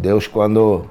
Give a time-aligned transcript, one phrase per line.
[0.00, 0.86] Deus, quando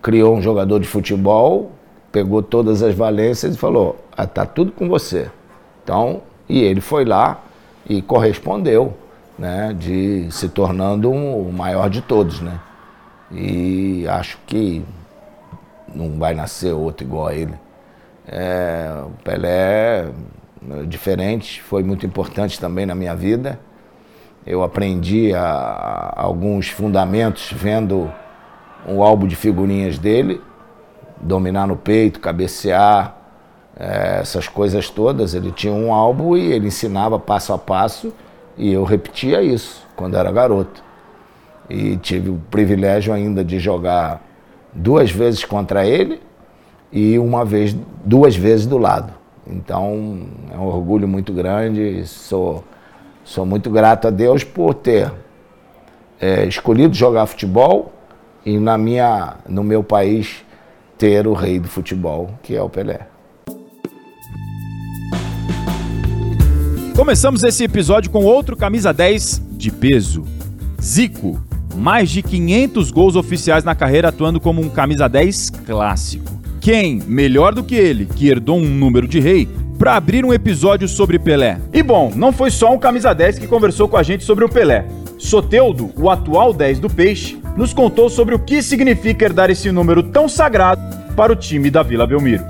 [0.00, 1.72] criou um jogador de futebol,
[2.10, 5.30] pegou todas as valências e falou: ah, tá tudo com você.
[5.84, 7.42] Então, e ele foi lá
[7.88, 8.94] e correspondeu,
[9.38, 12.58] né, de se tornando um, o maior de todos, né?
[13.30, 14.84] E acho que
[15.94, 17.54] não vai nascer outro igual a ele.
[18.26, 20.06] É, o Pelé
[20.70, 23.58] é diferente, foi muito importante também na minha vida.
[24.46, 28.10] Eu aprendi a, a alguns fundamentos vendo
[28.86, 30.40] um álbum de figurinhas dele,
[31.20, 33.16] dominar no peito, cabecear,
[33.76, 35.34] é, essas coisas todas.
[35.34, 38.12] Ele tinha um álbum e ele ensinava passo a passo
[38.56, 40.82] e eu repetia isso quando era garoto.
[41.68, 44.22] E tive o privilégio ainda de jogar
[44.72, 46.20] duas vezes contra ele
[46.92, 49.12] e uma vez, duas vezes do lado.
[49.46, 52.06] Então é um orgulho muito grande.
[52.06, 52.64] Sou,
[53.30, 55.12] sou muito grato a Deus por ter
[56.20, 57.92] é, escolhido jogar futebol
[58.44, 60.44] e na minha, no meu país
[60.98, 63.06] ter o rei do futebol, que é o Pelé.
[66.96, 70.24] Começamos esse episódio com outro camisa 10 de peso,
[70.82, 71.40] Zico.
[71.76, 76.40] Mais de 500 gols oficiais na carreira atuando como um camisa 10 clássico.
[76.60, 79.48] Quem, melhor do que ele, que herdou um número de rei,
[79.80, 81.58] para abrir um episódio sobre Pelé?
[81.72, 84.48] E bom, não foi só um camisa 10 que conversou com a gente sobre o
[84.48, 84.84] Pelé.
[85.16, 90.02] Soteudo, o atual 10 do Peixe, nos contou sobre o que significa herdar esse número
[90.02, 90.82] tão sagrado
[91.16, 92.44] para o time da Vila Belmiro.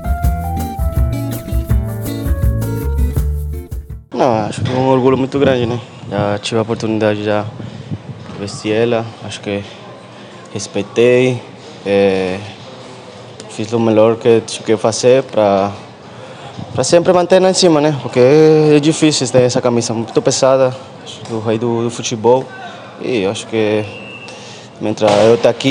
[4.12, 5.78] Não, acho que é um orgulho muito grande, né?
[6.11, 9.62] Já tive a oportunidade de vestir ela, acho que
[10.53, 11.41] respeitei,
[11.86, 12.41] é,
[13.51, 15.73] fiz o melhor que tinha que fazer para
[16.81, 17.95] para sempre manter lá em cima, né?
[18.00, 20.75] Porque é difícil ter essa camisa muito pesada,
[21.28, 22.47] do rei do, do futebol.
[23.03, 23.84] E acho que
[24.81, 25.69] Mientras eu estou aqui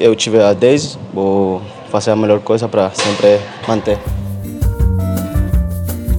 [0.00, 3.96] e eu tiver a 10, vou fazer a melhor coisa para sempre manter.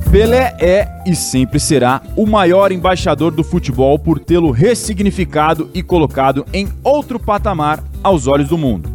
[0.09, 6.45] Pelé é e sempre será o maior embaixador do futebol por tê-lo ressignificado e colocado
[6.53, 8.89] em outro patamar aos olhos do mundo.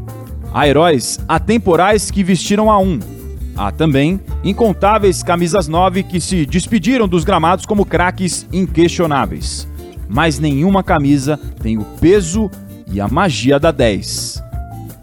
[0.50, 3.17] Há heróis atemporais que vestiram a um.
[3.58, 9.66] Há também incontáveis camisas 9 que se despediram dos gramados como craques inquestionáveis.
[10.08, 12.48] Mas nenhuma camisa tem o peso
[12.86, 14.40] e a magia da 10.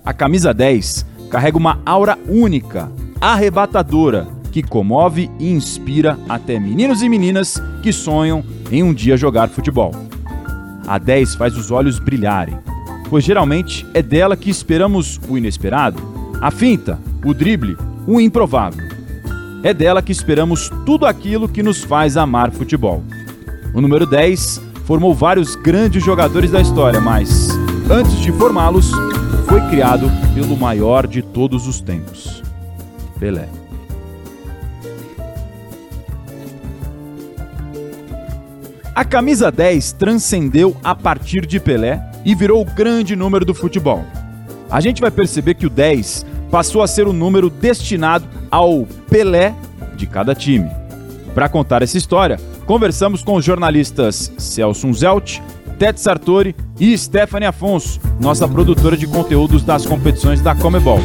[0.05, 2.89] A camisa 10 carrega uma aura única,
[3.19, 8.41] arrebatadora, que comove e inspira até meninos e meninas que sonham
[8.71, 9.91] em um dia jogar futebol.
[10.87, 12.57] A 10 faz os olhos brilharem,
[13.09, 16.01] pois geralmente é dela que esperamos o inesperado,
[16.39, 17.75] a finta, o drible,
[18.07, 18.85] o improvável.
[19.63, 23.03] É dela que esperamos tudo aquilo que nos faz amar futebol.
[23.73, 27.49] O número 10 formou vários grandes jogadores da história, mas
[27.89, 28.89] Antes de formá-los,
[29.47, 32.41] foi criado pelo maior de todos os tempos,
[33.19, 33.47] Pelé.
[38.95, 44.03] A camisa 10 transcendeu a partir de Pelé e virou o grande número do futebol.
[44.67, 49.55] A gente vai perceber que o 10 passou a ser o número destinado ao Pelé
[49.95, 50.69] de cada time.
[51.33, 55.39] Para contar essa história, conversamos com os jornalistas Celso Zelt,
[55.77, 60.99] Tete Sartori e Stephanie Afonso, nossa produtora de conteúdos das competições da Comebol.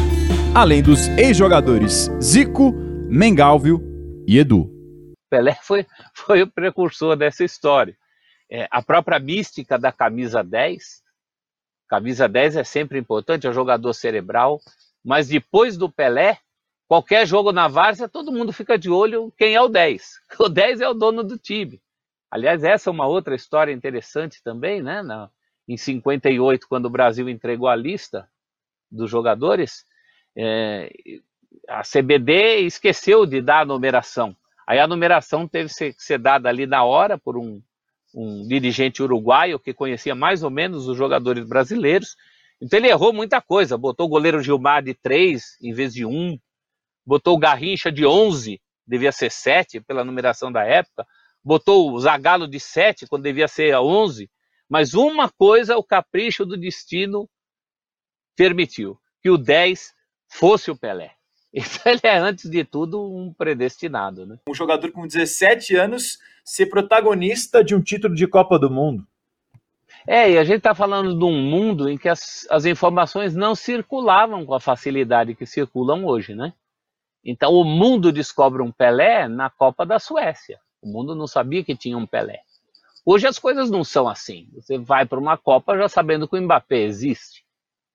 [0.55, 2.73] Além dos ex-jogadores Zico,
[3.09, 3.81] Mengalvio
[4.25, 4.69] e Edu.
[5.29, 7.95] Pelé foi, foi o precursor dessa história.
[8.49, 11.01] É, a própria mística da camisa 10,
[11.89, 14.59] camisa 10 é sempre importante, é jogador cerebral,
[15.03, 16.37] mas depois do Pelé,
[16.87, 20.21] qualquer jogo na várzea, todo mundo fica de olho quem é o 10.
[20.39, 21.81] O 10 é o dono do time.
[22.29, 25.01] Aliás, essa é uma outra história interessante também, né?
[25.01, 25.29] Na,
[25.67, 28.27] em 58, quando o Brasil entregou a lista
[28.89, 29.85] dos jogadores,
[30.35, 30.91] é,
[31.67, 34.35] a CBD esqueceu de dar a numeração.
[34.67, 37.61] Aí a numeração teve que ser dada ali na hora por um,
[38.13, 42.15] um dirigente uruguaio que conhecia mais ou menos os jogadores brasileiros.
[42.61, 43.77] Então ele errou muita coisa.
[43.77, 46.37] Botou o goleiro Gilmar de 3 em vez de 1.
[47.05, 51.05] Botou o Garrincha de 11, devia ser 7 pela numeração da época
[51.43, 54.29] botou o Zagallo de 7 quando devia ser a 11,
[54.69, 57.29] mas uma coisa o capricho do destino
[58.35, 59.93] permitiu, que o 10
[60.27, 61.11] fosse o Pelé.
[61.53, 64.25] Então ele é, antes de tudo, um predestinado.
[64.25, 64.37] Né?
[64.47, 69.05] Um jogador com 17 anos ser protagonista de um título de Copa do Mundo.
[70.07, 73.53] É, e a gente está falando de um mundo em que as, as informações não
[73.55, 76.53] circulavam com a facilidade que circulam hoje, né?
[77.23, 80.59] Então o mundo descobre um Pelé na Copa da Suécia.
[80.81, 82.39] O mundo não sabia que tinha um Pelé.
[83.05, 84.47] Hoje as coisas não são assim.
[84.55, 87.43] Você vai para uma Copa já sabendo que o Mbappé existe.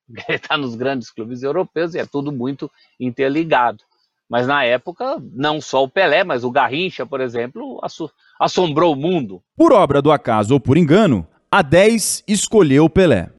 [0.28, 3.82] Ele está nos grandes clubes europeus e é tudo muito interligado.
[4.28, 7.80] Mas na época, não só o Pelé, mas o Garrincha, por exemplo,
[8.40, 9.40] assombrou o mundo.
[9.56, 11.26] Por obra do acaso ou por engano,
[11.56, 13.30] a 10 escolheu Pelé.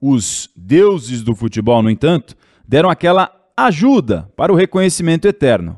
[0.00, 5.76] Os deuses do futebol, no entanto, deram aquela ajuda para o reconhecimento eterno.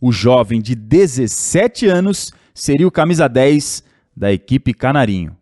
[0.00, 3.84] O jovem de 17 anos seria o camisa 10
[4.16, 5.36] da equipe Canarinho.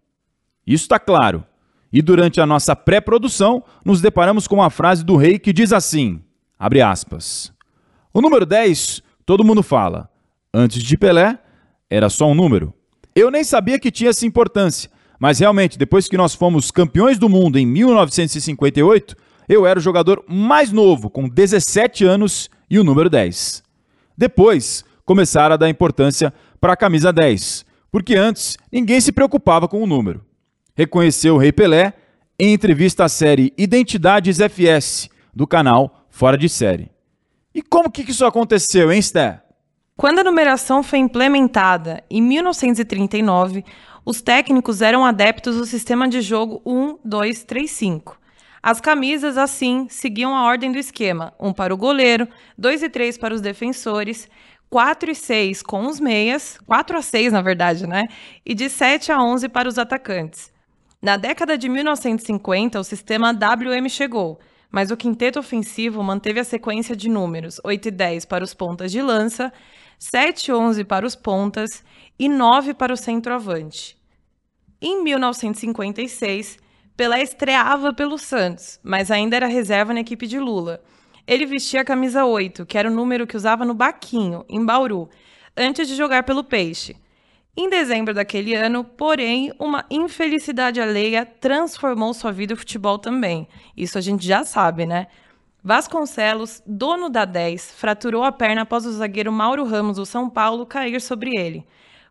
[0.67, 1.43] Isso está claro.
[1.91, 6.21] E durante a nossa pré-produção, nos deparamos com uma frase do rei que diz assim:
[6.59, 7.51] abre aspas.
[8.13, 10.11] O número 10, todo mundo fala.
[10.53, 11.39] Antes de Pelé,
[11.89, 12.75] era só um número.
[13.15, 14.91] Eu nem sabia que tinha essa importância,
[15.23, 19.15] mas realmente, depois que nós fomos campeões do mundo em 1958,
[19.49, 23.63] eu era o jogador mais novo, com 17 anos e o número 10.
[24.19, 29.81] Depois, começaram a dar importância para a camisa 10, porque antes ninguém se preocupava com
[29.81, 30.27] o número.
[30.75, 31.93] Reconheceu o Rei Pelé
[32.37, 36.91] em entrevista à série Identidades FS, do canal Fora de Série.
[37.55, 39.41] E como que isso aconteceu, hein, Sté?
[39.97, 43.65] Quando a numeração foi implementada em 1939,
[44.05, 48.19] os técnicos eram adeptos do sistema de jogo 1, 2, 3, 5.
[48.63, 52.29] As camisas, assim, seguiam a ordem do esquema: 1 para o goleiro,
[52.59, 54.29] 2 e 3 para os defensores,
[54.69, 58.05] 4 e 6 com os meias, 4 a 6 na verdade, né?
[58.45, 60.53] E de 7 a 11 para os atacantes.
[61.01, 64.39] Na década de 1950, o sistema WM chegou,
[64.71, 68.91] mas o quinteto ofensivo manteve a sequência de números 8 e 10 para os pontas
[68.91, 69.53] de lança,
[69.99, 71.85] 7 e 11 para os pontas
[72.19, 73.97] e 9 para o centroavante.
[74.81, 76.59] Em 1956,
[76.97, 80.83] Pelé estreava pelo Santos, mas ainda era reserva na equipe de Lula.
[81.27, 85.09] Ele vestia a camisa 8, que era o número que usava no Baquinho, em Bauru,
[85.57, 86.97] antes de jogar pelo Peixe.
[87.57, 93.47] Em dezembro daquele ano, porém, uma infelicidade alheia transformou sua vida e o futebol também.
[93.77, 95.07] Isso a gente já sabe, né?
[95.65, 100.67] Vasconcelos, dono da 10, fraturou a perna após o zagueiro Mauro Ramos do São Paulo
[100.67, 101.65] cair sobre ele.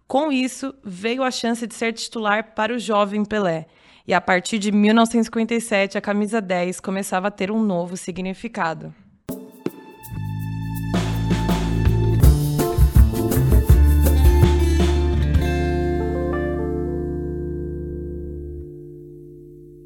[0.07, 3.68] Com isso, veio a chance de ser titular para o jovem Pelé.
[4.07, 8.95] E a partir de 1957, a camisa 10 começava a ter um novo significado.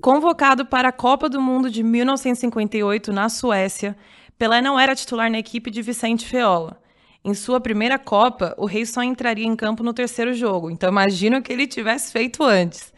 [0.06, 3.98] Convocado para a Copa do Mundo de 1958 na Suécia,
[4.38, 6.80] Pelé não era titular na equipe de Vicente Feola.
[7.24, 11.42] Em sua primeira Copa, o Rei só entraria em campo no terceiro jogo, então imagino
[11.42, 12.94] que ele tivesse feito antes.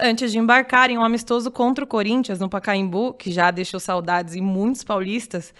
[0.00, 4.34] Antes de embarcar em um amistoso contra o Corinthians no Pacaembu, que já deixou saudades
[4.34, 5.52] em muitos paulistas,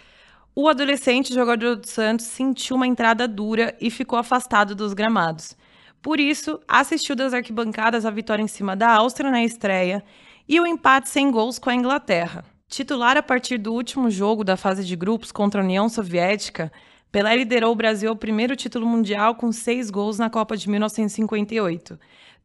[0.54, 5.54] o adolescente jogador do Santos sentiu uma entrada dura e ficou afastado dos gramados.
[6.00, 10.02] Por isso, assistiu das arquibancadas a vitória em cima da Áustria na estreia
[10.50, 12.44] e o empate sem gols com a Inglaterra.
[12.68, 16.72] Titular a partir do último jogo da fase de grupos contra a União Soviética,
[17.12, 21.96] Pelé liderou o Brasil ao primeiro título mundial com seis gols na Copa de 1958,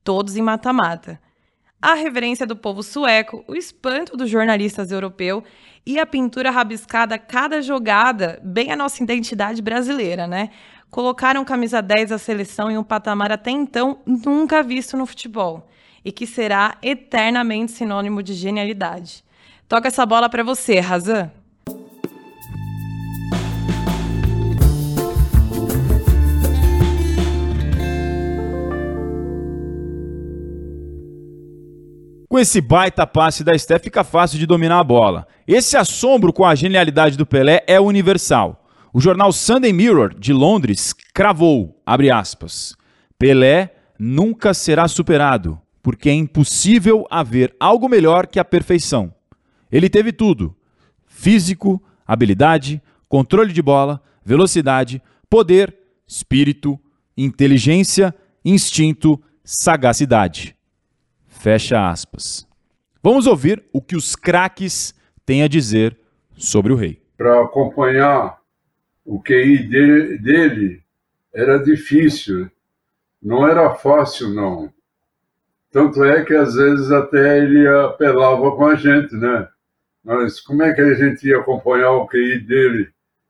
[0.04, 1.20] todos em mata-mata.
[1.82, 5.42] A reverência do povo sueco, o espanto dos jornalistas europeus
[5.84, 10.52] e a pintura rabiscada a cada jogada, bem a nossa identidade brasileira, né?
[10.92, 15.68] Colocaram camisa 10 da seleção em um patamar até então nunca visto no futebol
[16.06, 19.24] e que será eternamente sinônimo de genialidade.
[19.68, 21.32] Toca essa bola para você, Razan.
[32.30, 35.26] Com esse baita passe da Steph fica fácil de dominar a bola.
[35.48, 38.68] Esse assombro com a genialidade do Pelé é universal.
[38.94, 42.76] O jornal Sunday Mirror de Londres cravou, abre aspas,
[43.18, 49.14] Pelé nunca será superado porque é impossível haver algo melhor que a perfeição.
[49.72, 50.56] Ele teve tudo:
[51.06, 55.00] físico, habilidade, controle de bola, velocidade,
[55.30, 55.78] poder,
[56.08, 56.80] espírito,
[57.16, 60.56] inteligência, instinto, sagacidade.
[61.28, 62.48] Fecha aspas.
[63.04, 65.96] Vamos ouvir o que os craques têm a dizer
[66.36, 67.00] sobre o rei.
[67.16, 68.40] Para acompanhar
[69.06, 70.84] o QI dele, dele
[71.32, 72.50] era difícil,
[73.22, 74.74] não era fácil não.
[75.76, 79.46] Tanto é que às vezes até ele apelava com a gente, né?
[80.02, 82.88] Mas como é que a gente ia acompanhar o QI dele,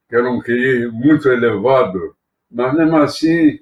[0.08, 2.16] que era um QI muito elevado?
[2.52, 3.60] Mas mesmo assim,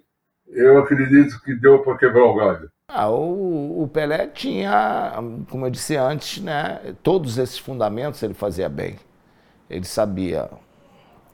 [0.49, 2.69] eu acredito que deu para quebrar o galho.
[2.89, 5.13] Ah, o, o, Pelé tinha,
[5.49, 8.97] como eu disse antes, né, todos esses fundamentos ele fazia bem.
[9.69, 10.49] Ele sabia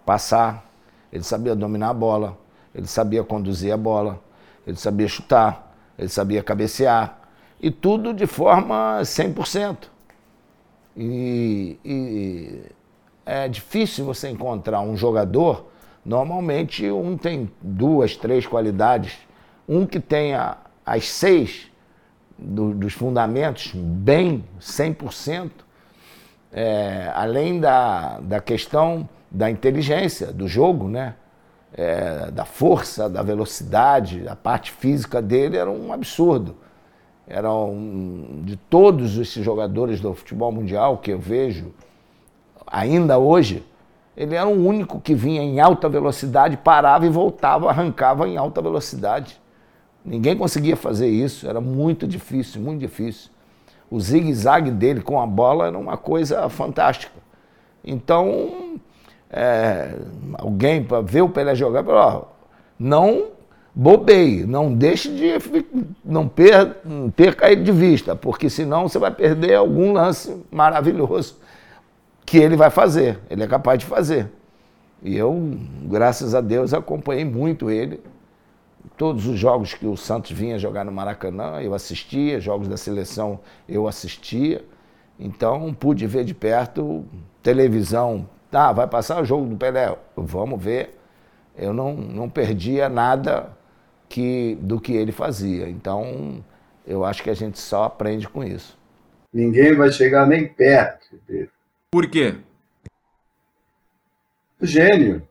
[0.05, 0.69] passar,
[1.11, 2.37] ele sabia dominar a bola,
[2.75, 4.21] ele sabia conduzir a bola,
[4.67, 7.18] ele sabia chutar, ele sabia cabecear,
[7.61, 9.87] e tudo de forma 100%.
[10.95, 12.61] E, e
[13.25, 15.67] é difícil você encontrar um jogador,
[16.05, 19.17] normalmente um tem duas, três qualidades,
[19.67, 21.69] um que tenha as seis
[22.37, 25.51] do, dos fundamentos bem, 100%,
[26.51, 31.15] é, além da, da questão da inteligência do jogo, né?
[31.71, 36.55] É, da força, da velocidade, a parte física dele era um absurdo.
[37.29, 41.71] Eram de todos esses jogadores do futebol mundial que eu vejo,
[42.65, 43.63] ainda hoje,
[44.17, 48.63] ele era o único que vinha em alta velocidade, parava e voltava, arrancava em alta
[48.63, 49.39] velocidade.
[50.03, 53.29] Ninguém conseguia fazer isso, era muito difícil, muito difícil.
[53.91, 57.13] O zigue-zague dele com a bola era uma coisa fantástica.
[57.83, 58.79] Então,
[59.29, 59.95] é,
[60.33, 62.35] alguém para ver o Pelé jogar, falou,
[62.77, 63.38] não
[63.79, 65.35] bobeie, não deixe de
[66.03, 66.75] não per,
[67.15, 71.37] perca ele de vista, porque senão você vai perder algum lance maravilhoso
[72.25, 74.29] que ele vai fazer, ele é capaz de fazer.
[75.01, 78.01] E eu, graças a Deus, acompanhei muito ele.
[78.97, 83.39] Todos os jogos que o Santos vinha jogar no Maracanã, eu assistia, jogos da seleção
[83.67, 84.61] eu assistia.
[85.17, 87.05] Então pude ver de perto,
[87.41, 90.99] televisão, tá, vai passar o jogo do Pelé, vamos ver.
[91.57, 93.57] Eu não, não perdia nada
[94.09, 95.69] que, do que ele fazia.
[95.69, 96.43] Então,
[96.85, 98.77] eu acho que a gente só aprende com isso.
[99.31, 101.51] Ninguém vai chegar nem perto dele.
[101.91, 102.35] Por quê?
[104.59, 105.21] Gênio.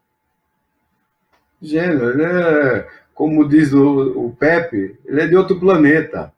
[1.61, 2.11] Gênio.
[2.11, 6.33] Ele é, como diz o, o Pepe, ele é de outro planeta.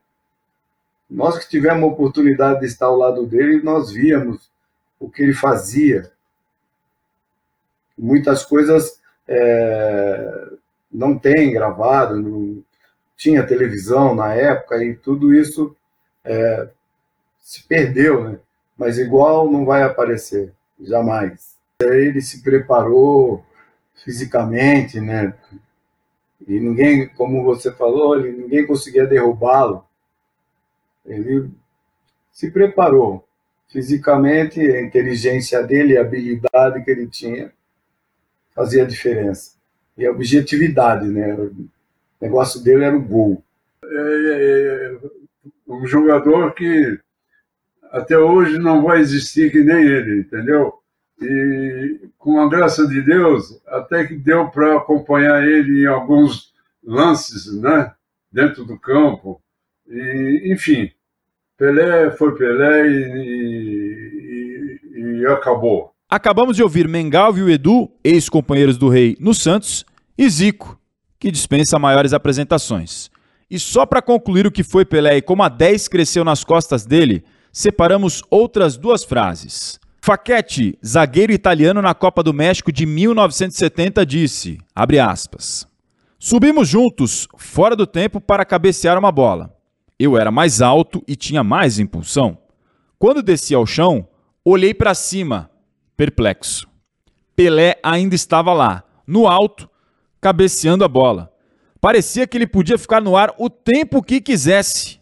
[1.09, 4.50] Nós que tivemos a oportunidade de estar ao lado dele, nós víamos
[4.99, 6.11] o que ele fazia.
[7.99, 10.50] Muitas coisas é,
[10.90, 12.62] não tem gravado, não
[13.16, 15.76] tinha televisão na época e tudo isso
[16.25, 16.68] é,
[17.38, 18.38] se perdeu, né?
[18.76, 21.56] Mas igual não vai aparecer, jamais.
[21.80, 23.44] Ele se preparou
[24.04, 25.35] fisicamente, né?
[26.49, 29.85] E ninguém, como você falou, ele, ninguém conseguia derrubá-lo.
[31.04, 31.50] Ele
[32.32, 33.26] se preparou
[33.68, 37.52] fisicamente, a inteligência dele, a habilidade que ele tinha,
[38.54, 39.60] fazia diferença
[40.00, 41.35] e a objetividade, né?
[41.35, 41.69] O
[42.21, 43.45] negócio dele era o gol.
[43.85, 44.99] É, é, é,
[45.69, 46.99] um jogador que
[47.92, 50.73] até hoje não vai existir que nem ele, entendeu?
[51.21, 57.52] E com a graça de Deus, até que deu para acompanhar ele em alguns lances,
[57.61, 57.92] né?
[58.33, 59.38] Dentro do campo.
[59.87, 60.90] E, enfim,
[61.59, 63.21] Pelé foi Pelé e,
[64.95, 65.92] e, e acabou.
[66.09, 69.85] Acabamos de ouvir Mengal e o Edu, ex-companheiros do Rei no Santos,
[70.20, 70.78] e Zico,
[71.18, 73.10] que dispensa maiores apresentações.
[73.50, 76.84] E só para concluir o que foi Pelé e como a 10 cresceu nas costas
[76.84, 79.80] dele, separamos outras duas frases.
[80.02, 85.66] Facchetti, zagueiro italiano na Copa do México de 1970, disse, abre aspas,
[86.18, 89.56] Subimos juntos, fora do tempo, para cabecear uma bola.
[89.98, 92.36] Eu era mais alto e tinha mais impulsão.
[92.98, 94.06] Quando desci ao chão,
[94.44, 95.50] olhei para cima
[95.96, 96.68] perplexo.
[97.34, 99.69] Pelé ainda estava lá, no alto,
[100.20, 101.32] cabeceando a bola.
[101.80, 105.00] Parecia que ele podia ficar no ar o tempo que quisesse.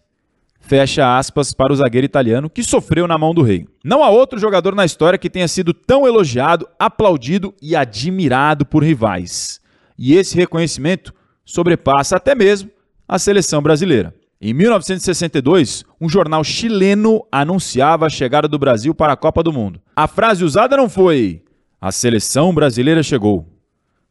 [0.60, 3.66] Fecha aspas para o zagueiro italiano que sofreu na mão do rei.
[3.82, 8.84] Não há outro jogador na história que tenha sido tão elogiado, aplaudido e admirado por
[8.84, 9.60] rivais.
[9.98, 11.12] E esse reconhecimento
[11.44, 12.70] sobrepassa até mesmo
[13.08, 14.14] a seleção brasileira.
[14.40, 19.80] Em 1962, um jornal chileno anunciava a chegada do Brasil para a Copa do Mundo.
[19.96, 21.42] A frase usada não foi:
[21.80, 23.48] a seleção brasileira chegou.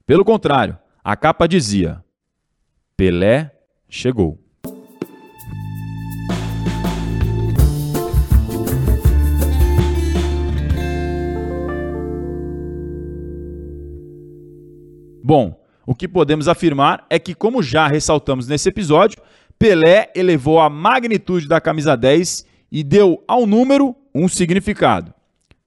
[0.05, 2.03] Pelo contrário, a capa dizia:
[2.97, 3.49] Pelé
[3.87, 4.37] chegou.
[15.23, 19.21] Bom, o que podemos afirmar é que, como já ressaltamos nesse episódio,
[19.57, 25.13] Pelé elevou a magnitude da camisa 10 e deu ao número um significado.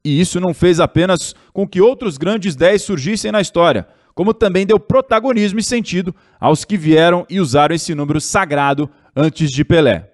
[0.05, 4.67] E isso não fez apenas com que outros grandes 10 surgissem na história, como também
[4.67, 10.11] deu protagonismo e sentido aos que vieram e usaram esse número sagrado antes de Pelé.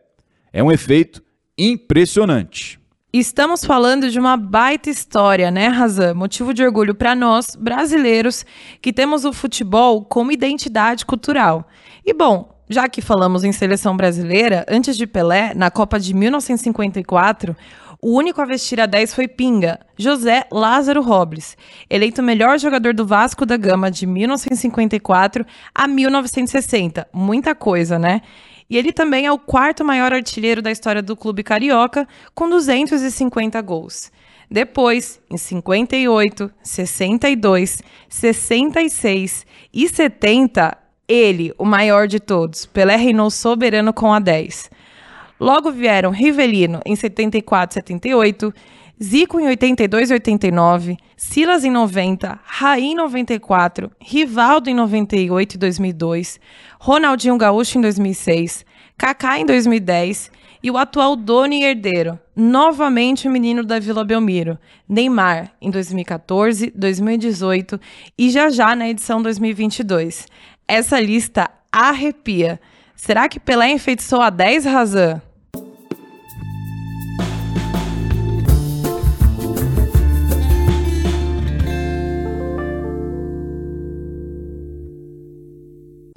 [0.53, 1.23] É um efeito
[1.59, 2.79] impressionante.
[3.13, 6.13] Estamos falando de uma baita história, né, Razan?
[6.13, 8.45] Motivo de orgulho para nós, brasileiros,
[8.83, 11.67] que temos o futebol como identidade cultural.
[12.05, 17.57] E bom, já que falamos em seleção brasileira, antes de Pelé, na Copa de 1954,
[18.03, 21.57] o único a vestir a 10 foi Pinga, José Lázaro Robles,
[21.89, 27.09] eleito melhor jogador do Vasco da Gama de 1954 a 1960.
[27.13, 28.21] Muita coisa, né?
[28.69, 33.61] E ele também é o quarto maior artilheiro da história do clube carioca, com 250
[33.63, 34.11] gols.
[34.51, 40.77] Depois, em 58, 62, 66 e 70,
[41.09, 44.71] ele, o maior de todos, Pelé reinou soberano com a 10.
[45.39, 48.53] Logo vieram Rivelino em 74 78,
[49.03, 55.59] Zico em 82 e 89, Silas em 90, Raí em 94, Rivaldo em 98 e
[55.59, 56.41] 2002,
[56.81, 58.65] Ronaldinho Gaúcho em 2006,
[58.97, 60.31] Kaká em 2010
[60.63, 66.73] e o atual dono e herdeiro, novamente o menino da Vila Belmiro, Neymar, em 2014,
[66.75, 67.79] 2018
[68.19, 70.27] e já já na edição 2022.
[70.67, 72.59] Essa lista arrepia.
[72.97, 75.21] Será que Pelé enfeitiçou a 10, Razan?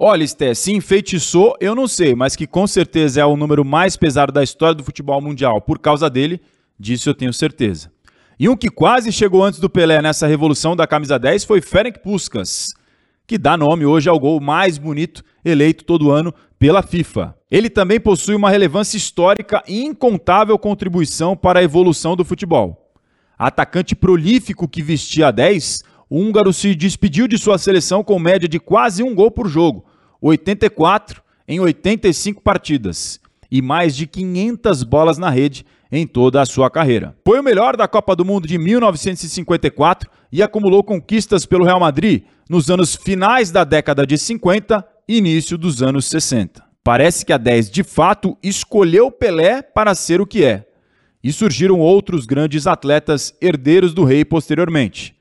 [0.01, 3.97] Olha, Sté, se enfeitiçou, eu não sei, mas que com certeza é o número mais
[3.97, 6.39] pesado da história do futebol mundial por causa dele,
[6.79, 7.91] disso eu tenho certeza.
[8.39, 11.99] E um que quase chegou antes do Pelé nessa revolução da camisa 10 foi Ferenc
[11.99, 12.67] Puskas,
[13.29, 17.35] que dá nome hoje ao gol mais bonito eleito todo ano pela FIFA.
[17.51, 22.91] Ele também possui uma relevância histórica e incontável contribuição para a evolução do futebol.
[23.37, 28.49] Atacante prolífico que vestia a 10, o húngaro se despediu de sua seleção com média
[28.49, 29.85] de quase um gol por jogo,
[30.19, 33.19] 84 em 85 partidas
[33.51, 37.15] e mais de 500 bolas na rede em toda a sua carreira.
[37.25, 42.23] Foi o melhor da Copa do Mundo de 1954 e acumulou conquistas pelo Real Madrid
[42.49, 46.63] nos anos finais da década de 50 e início dos anos 60.
[46.83, 50.65] Parece que a 10 de fato escolheu Pelé para ser o que é.
[51.23, 55.15] E surgiram outros grandes atletas herdeiros do rei posteriormente.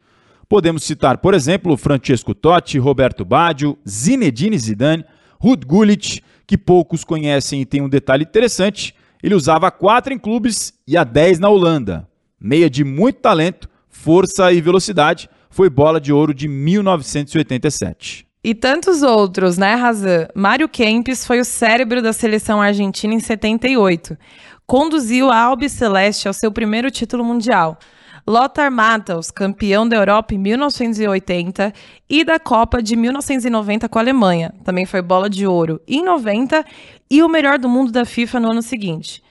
[0.48, 5.04] Podemos citar, por exemplo, Francesco Totti, Roberto Baggio, Zinedine Zidane,
[5.38, 10.72] Ruud Gullit, que poucos conhecem e tem um detalhe interessante, ele usava 4 em clubes
[10.86, 12.08] e a 10 na Holanda.
[12.40, 18.26] Meia de muito talento, força e velocidade, foi bola de ouro de 1987.
[18.44, 20.28] E tantos outros, né, Razan?
[20.34, 24.16] Mário Kempis foi o cérebro da seleção argentina em 78.
[24.66, 27.78] Conduziu a Albi Celeste ao seu primeiro título mundial.
[28.28, 31.72] Lothar Matthaus, campeão da Europa em 1980
[32.10, 34.54] e da Copa de 1990 com a Alemanha.
[34.64, 36.62] Também foi bola de ouro em 90
[37.10, 39.22] e o melhor do mundo da FIFA no ano seguinte.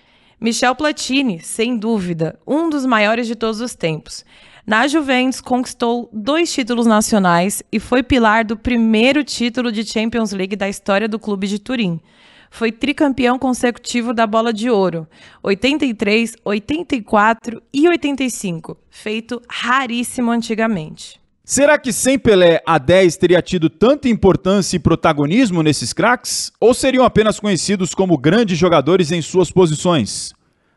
[0.41, 4.25] Michel Platini, sem dúvida, um dos maiores de todos os tempos.
[4.65, 10.55] Na Juventus, conquistou dois títulos nacionais e foi pilar do primeiro título de Champions League
[10.55, 12.01] da história do clube de Turim
[12.49, 15.07] foi tricampeão consecutivo da Bola de Ouro,
[15.43, 21.19] 83, 84 e 85, feito raríssimo antigamente.
[21.43, 26.51] Será que sem Pelé a 10 teria tido tanta importância e protagonismo nesses craques?
[26.59, 30.33] Ou seriam apenas conhecidos como grandes jogadores em suas posições?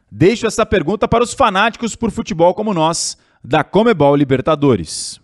[0.09, 5.21] Deixo essa pergunta para os fanáticos por futebol como nós, da Comebol Libertadores.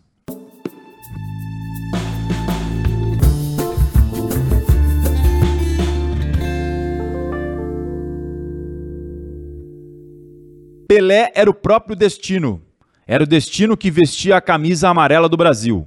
[10.87, 12.63] Pelé era o próprio destino.
[13.07, 15.87] Era o destino que vestia a camisa amarela do Brasil.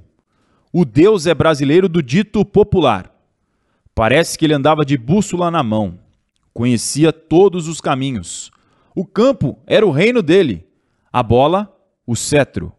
[0.72, 3.10] O Deus é brasileiro do dito popular.
[3.94, 5.98] Parece que ele andava de bússola na mão.
[6.52, 8.50] Conhecia todos os caminhos.
[8.94, 10.66] O campo era o reino dele.
[11.12, 11.74] A bola,
[12.06, 12.72] o cetro.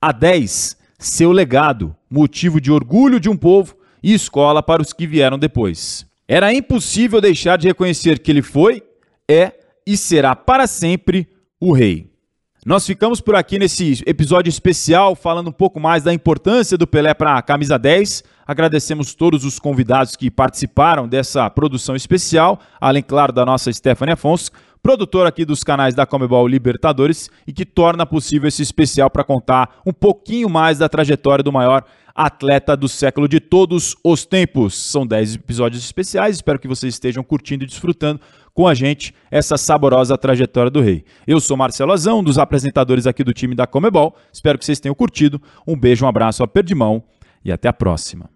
[0.00, 5.06] A 10, seu legado, motivo de orgulho de um povo e escola para os que
[5.06, 6.06] vieram depois.
[6.26, 8.82] Era impossível deixar de reconhecer que ele foi,
[9.28, 9.52] é
[9.86, 11.26] e será para sempre
[11.60, 12.10] o rei.
[12.66, 17.14] Nós ficamos por aqui nesse episódio especial falando um pouco mais da importância do Pelé
[17.14, 18.24] para a camisa 10.
[18.46, 24.50] Agradecemos todos os convidados que participaram dessa produção especial, além, claro, da nossa Stephanie Afonso,
[24.82, 29.80] produtora aqui dos canais da Comebol Libertadores e que torna possível esse especial para contar
[29.86, 34.76] um pouquinho mais da trajetória do maior atleta do século de todos os tempos.
[34.76, 38.20] São 10 episódios especiais, espero que vocês estejam curtindo e desfrutando
[38.58, 41.04] com a gente essa saborosa trajetória do rei.
[41.28, 44.16] Eu sou Marcelo Azão, um dos apresentadores aqui do time da Comebol.
[44.32, 45.40] Espero que vocês tenham curtido.
[45.64, 47.04] Um beijo, um abraço, aperto de mão
[47.44, 48.28] e até a próxima.